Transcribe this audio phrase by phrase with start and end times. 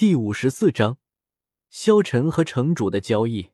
[0.00, 0.96] 第五十四章，
[1.68, 3.50] 萧晨和城主的交易。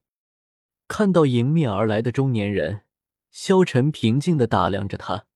[0.86, 2.84] 看到迎面而来的中年人，
[3.32, 5.26] 萧晨平静的打量着他。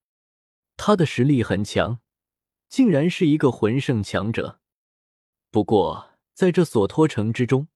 [0.77, 1.99] 他的实力很强，
[2.69, 4.61] 竟然是一个魂圣强者。
[5.51, 7.67] 不过，在这索托城之中，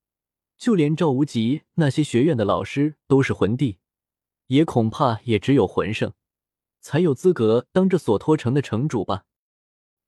[0.56, 3.80] 就连赵无极那些学院的老师都是魂帝，
[4.46, 6.12] 也恐怕也只有魂圣
[6.80, 9.24] 才有资格当这索托城的城主吧。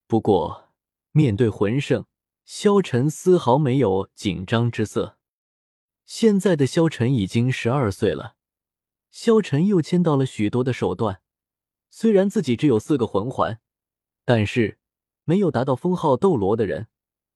[0.06, 0.68] 不过，
[1.10, 2.06] 面对魂圣。
[2.46, 5.18] 萧晨丝毫没有紧张之色。
[6.04, 8.36] 现在的萧晨已经十二岁了，
[9.10, 11.20] 萧晨又签到了许多的手段。
[11.90, 13.60] 虽然自己只有四个魂环，
[14.24, 14.78] 但是
[15.24, 16.86] 没有达到封号斗罗的人，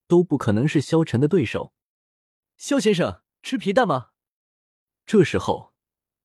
[0.07, 1.75] 都不可能是萧晨的对手。
[2.56, 4.11] 萧先生，吃皮蛋吗？
[5.05, 5.73] 这时候，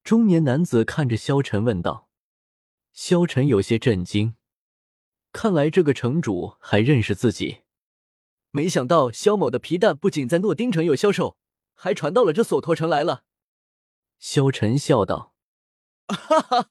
[0.03, 2.07] 中年男子看着萧晨问道。
[2.93, 4.35] 萧晨有些震惊，
[5.31, 7.64] 看来这个城主还认识自己。
[8.55, 11.35] 没想到肖某的皮蛋不仅在诺丁城有销售，
[11.73, 13.25] 还传到了这索托城来了。
[14.17, 15.33] 萧晨笑道
[16.07, 16.69] ：“哈哈，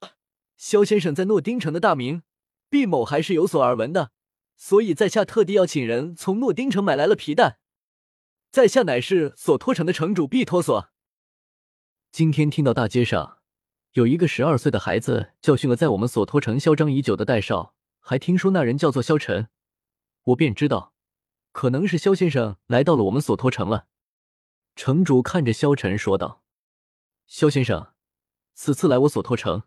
[0.57, 2.23] 萧先生在诺丁城的大名，
[2.71, 4.13] 毕某还是有所耳闻的，
[4.57, 7.59] 所以在下特地要请人从诺丁城买来了皮蛋。
[8.51, 10.89] 在下乃是索托城的城主毕托索。
[12.11, 13.41] 今天听到大街上
[13.93, 19.51] 有一个十二岁的孩子教训了在我们索托城嚣张已久的戴少，还听说那人叫做萧晨，
[20.23, 20.93] 我便知道。”
[21.55, 23.87] 可能是萧先生来到了我们索托城了。
[24.75, 26.43] 城主看着萧晨说道
[27.29, 27.95] ：“萧先生，
[28.55, 29.63] 此次来我索托城，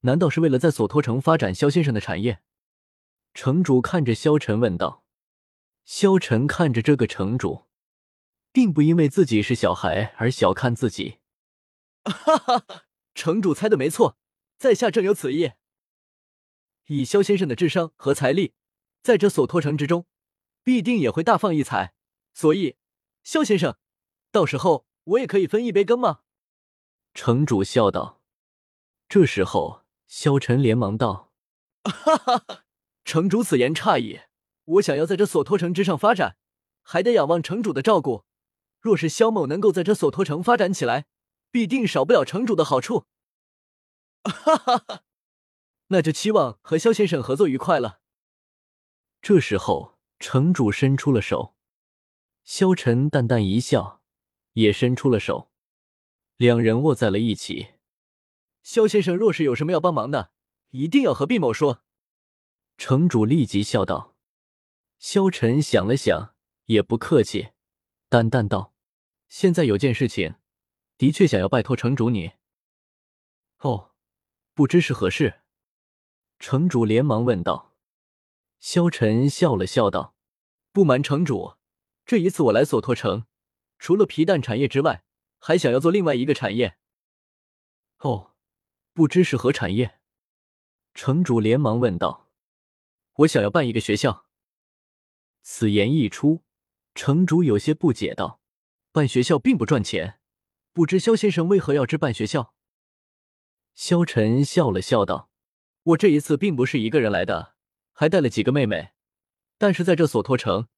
[0.00, 2.42] 难道是为了在索托城发展萧先生的产业？”
[3.32, 5.04] 城主看着萧晨问道。
[5.86, 7.64] 萧晨看着这个城主，
[8.52, 11.20] 并不因为自己是小孩而小看自己。
[12.04, 12.66] 哈哈，
[13.14, 14.18] 城主猜的没错，
[14.58, 15.52] 在下正有此意。
[16.88, 18.52] 以萧先生的智商和财力，
[19.02, 20.06] 在这索托城之中。
[20.66, 21.94] 必定也会大放异彩，
[22.34, 22.74] 所以，
[23.22, 23.78] 萧先生，
[24.32, 26.22] 到时候我也可以分一杯羹吗？
[27.14, 28.20] 城主笑道。
[29.08, 31.30] 这时候，萧晨连忙道
[31.86, 32.64] ：“哈哈哈，
[33.04, 34.22] 城主此言差矣。
[34.64, 36.36] 我想要在这索托城之上发展，
[36.82, 38.24] 还得仰望城主的照顾。
[38.80, 41.06] 若是萧某能够在这索托城发展起来，
[41.52, 43.06] 必定少不了城主的好处。
[44.24, 45.04] 哈哈哈，
[45.86, 48.00] 那就期望和萧先生合作愉快了。”
[49.22, 49.95] 这时候。
[50.18, 51.54] 城主伸出了手，
[52.42, 54.02] 萧晨淡淡一笑，
[54.54, 55.50] 也伸出了手，
[56.36, 57.74] 两人握在了一起。
[58.62, 60.32] 萧先生若是有什么要帮忙的，
[60.70, 61.82] 一定要和毕某说。
[62.78, 64.16] 城主立即笑道。
[64.98, 66.34] 萧晨想了想，
[66.64, 67.50] 也不客气，
[68.08, 68.74] 淡淡道
[69.28, 70.36] ：“现在有件事情，
[70.96, 72.32] 的确想要拜托城主你。”
[73.60, 73.92] 哦，
[74.54, 75.42] 不知是何事？
[76.38, 77.75] 城主连忙问道。
[78.58, 80.14] 萧晨笑了笑道
[80.72, 81.56] ：“不瞒城主，
[82.04, 83.26] 这一次我来索托城，
[83.78, 85.04] 除了皮蛋产业之外，
[85.38, 86.78] 还想要做另外一个产业。”
[87.98, 88.34] 哦，
[88.92, 90.00] 不知是何产业？
[90.94, 92.30] 城主连忙问道
[93.18, 94.26] ：“我想要办一个学校。”
[95.42, 96.42] 此言一出，
[96.94, 98.40] 城主有些不解道
[98.90, 100.18] ：“办学校并不赚钱，
[100.72, 102.54] 不知萧先生为何要置办学校？”
[103.74, 105.30] 萧晨笑了笑道
[105.84, 107.54] ：“我这一次并不是一个人来的。”
[107.98, 108.90] 还带了几个妹妹，
[109.56, 110.68] 但是在这索托城，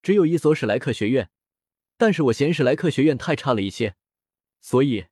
[0.00, 1.30] 只有一所史莱克学院，
[1.98, 3.96] 但是我嫌史莱克学院太差了一些，
[4.62, 5.08] 所以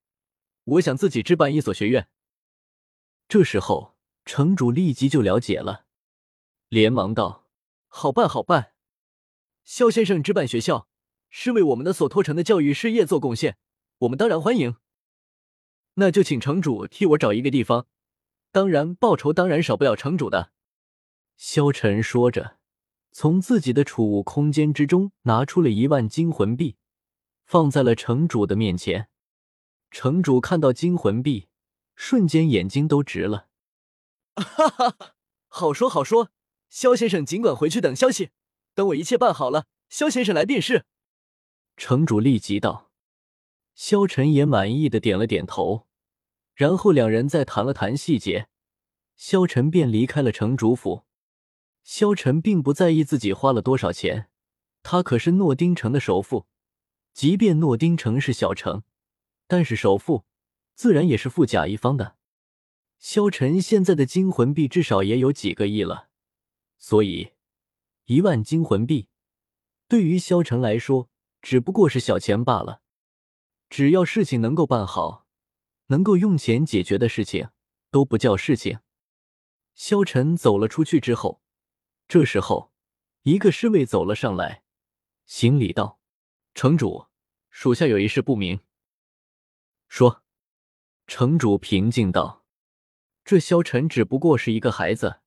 [0.64, 2.08] 我想自己置办一所学院。
[3.28, 5.84] 这时候，城主立即就了解了，
[6.70, 7.46] 连忙道
[7.86, 8.72] ：“好办，好办，
[9.62, 10.88] 肖先生置办学校
[11.28, 13.58] 是为我们的索托城的教育事业做贡献，
[13.98, 14.76] 我们当然欢迎。
[15.96, 17.86] 那就请城主替我找一个地方，
[18.50, 20.50] 当然报酬当然少不了城主的。”
[21.44, 22.58] 萧晨说着，
[23.10, 26.76] 从自己的储物空间之中拿出了一万金魂币，
[27.44, 29.08] 放在了城主的面前。
[29.90, 31.48] 城主看到金魂币，
[31.96, 33.48] 瞬间眼睛都直了。
[34.36, 35.14] 哈哈，
[35.48, 36.30] 好说好说，
[36.70, 38.30] 萧先生尽管回去等消息，
[38.76, 40.84] 等我一切办好了，萧先生来便是。
[41.76, 42.92] 城主立即道。
[43.74, 45.88] 萧晨也满意的点了点头，
[46.54, 48.46] 然后两人再谈了谈细节，
[49.16, 51.02] 萧晨便离开了城主府。
[51.82, 54.28] 萧晨并不在意自己花了多少钱，
[54.82, 56.46] 他可是诺丁城的首富。
[57.12, 58.84] 即便诺丁城是小城，
[59.46, 60.24] 但是首富
[60.74, 62.16] 自然也是富甲一方的。
[62.98, 66.08] 萧晨现在的金魂币至少也有几个亿了，
[66.78, 67.32] 所以
[68.06, 69.08] 一万金魂币
[69.88, 71.10] 对于萧晨来说
[71.42, 72.80] 只不过是小钱罢了。
[73.68, 75.26] 只要事情能够办好，
[75.88, 77.50] 能够用钱解决的事情
[77.90, 78.78] 都不叫事情。
[79.74, 81.42] 萧晨走了出去之后。
[82.12, 82.70] 这时候，
[83.22, 84.64] 一个侍卫走了上来，
[85.24, 85.98] 行礼道
[86.52, 87.06] ：“城主，
[87.48, 88.60] 属下有一事不明。
[89.88, 90.22] 说。
[91.06, 92.44] 城主平静道
[93.24, 95.22] ：“这萧晨只不过是一个孩子，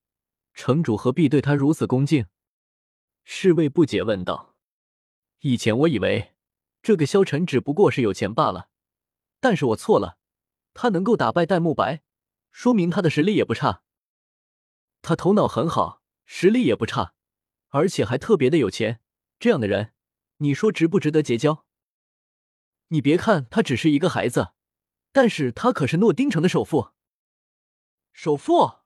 [0.54, 2.28] 城主何必对他如此恭敬？”
[3.26, 4.54] 侍卫不解问道
[5.42, 6.36] ：“以前我以为
[6.84, 8.70] 这个萧晨只不过是有钱罢了，
[9.40, 10.20] 但是我错了。
[10.76, 12.04] 他能够打败戴沐白，
[12.52, 13.82] 说明他的实力也不差。
[15.02, 17.14] 他头脑很好，实力也不差，
[17.70, 19.00] 而且还特别的有钱。
[19.40, 19.94] 这样的人，
[20.38, 21.66] 你说值不值得结交？
[22.90, 24.50] 你别看他只是一个孩子。”
[25.16, 26.90] 但是他可是诺丁城的首富。
[28.12, 28.80] 首富，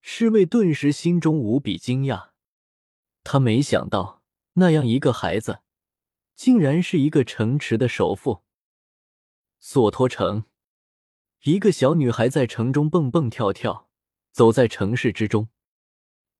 [0.00, 2.30] 侍卫顿时心中无比惊讶，
[3.24, 4.22] 他没想到
[4.52, 5.62] 那样一个孩子，
[6.36, 8.44] 竟然是一个城池的首富。
[9.58, 10.44] 索托城，
[11.42, 13.90] 一个小女孩在城中蹦蹦跳跳，
[14.30, 15.48] 走在城市之中。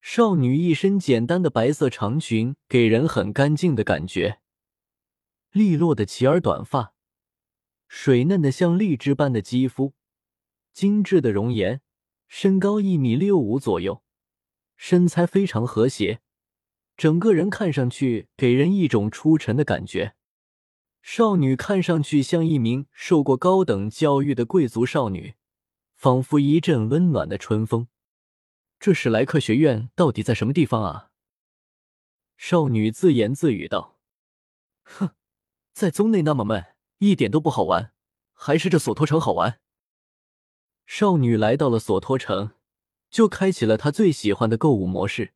[0.04, 4.40] 少女一身简单的白色长裙，给人很干净的感觉，
[5.52, 6.92] 利落的齐耳短发。
[7.86, 9.94] 水嫩的像荔枝般的肌肤，
[10.72, 11.82] 精致的容颜，
[12.26, 14.02] 身高一米六五左右，
[14.76, 16.20] 身材非常和谐，
[16.96, 20.16] 整个人看上去给人一种出尘的感觉。
[21.00, 25.34] 少女看上去像一名受过高等教育的贵族少女，
[25.94, 27.86] 仿佛一阵温暖的春风。
[28.84, 31.10] 这史莱克学院到底在什么地方啊？
[32.36, 33.96] 少女自言自语道
[34.82, 35.10] ：“哼，
[35.72, 37.92] 在宗内那么闷。”一点都不好玩，
[38.32, 39.60] 还是这索托城好玩。
[40.84, 42.54] 少女来到了索托城，
[43.08, 45.32] 就开启了她最喜欢的购物模式。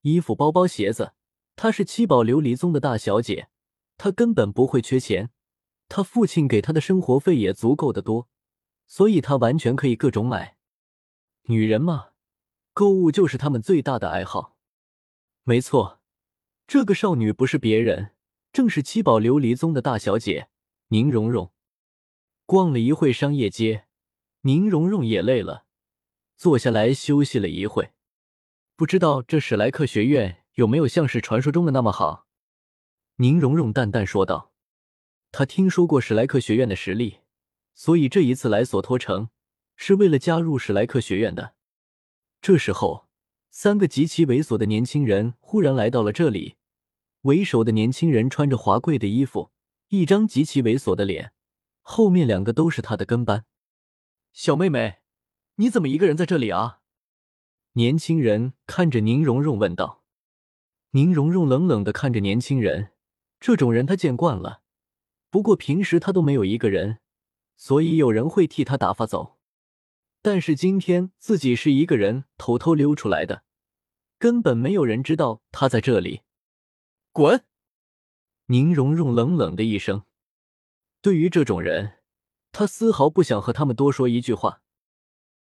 [0.00, 1.12] 衣服、包包、鞋子，
[1.56, 3.50] 她是七宝琉璃宗的大小姐，
[3.98, 5.28] 她根本不会缺钱。
[5.90, 8.30] 她父亲给她的生活费也足够的多，
[8.86, 10.56] 所以她完全可以各种买。
[11.42, 12.09] 女人嘛，
[12.72, 14.56] 购物就是他们最大的爱好。
[15.44, 16.00] 没错，
[16.66, 18.12] 这个少女不是别人，
[18.52, 20.48] 正是七宝琉璃宗的大小姐。
[20.88, 21.52] 宁荣荣
[22.46, 23.86] 逛了一会商业街，
[24.40, 25.66] 宁荣荣也累了，
[26.36, 27.92] 坐下来休息了一会。
[28.74, 32.26] 不知道这史莱克学院有没有像是传说中的那么好？
[33.16, 34.52] 宁荣荣淡淡说道
[35.30, 37.18] ：“他听说过史莱克学院的实力，
[37.74, 39.28] 所以这一次来索托城
[39.76, 41.54] 是为了加入史莱克学院的。”
[42.42, 43.08] 这时候，
[43.50, 46.56] 三个极其猥琐的年轻人忽然来到了这里。
[47.22, 49.50] 为首的年轻人穿着华贵的衣服。
[49.88, 51.32] 一张极其猥琐的脸，
[51.80, 53.44] 后面两个都是他的跟班。
[54.32, 55.00] 小妹妹，
[55.56, 56.78] 你怎么一个人在这里啊？
[57.72, 60.04] 年轻人看着宁荣荣问道。
[60.92, 62.92] 宁荣荣冷冷的看着年轻人，
[63.40, 64.62] 这种人他见惯了，
[65.28, 67.00] 不过平时他都没有一个人，
[67.56, 69.39] 所以有人会替他打发走。
[70.22, 73.44] 但是今天自己是一个人偷偷溜出来的，
[74.18, 76.22] 根本没有人知道他在这里。
[77.12, 77.44] 滚！
[78.46, 80.04] 宁荣荣冷冷的一声，
[81.00, 81.98] 对于这种人，
[82.52, 84.62] 他丝毫不想和他们多说一句话。